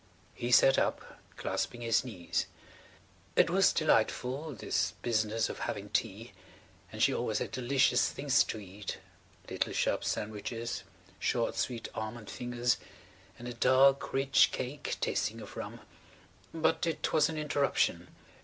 [0.33, 2.47] He sat up clasping his knees.
[3.35, 10.03] It was delightful–this business of having tea–and she always had delicious things to eat–little sharp
[10.03, 10.81] sandwiches,
[11.19, 12.77] short sweet almond fingers,
[13.37, 18.07] and a dark, rich cake tasting of rum–but it was an interruption.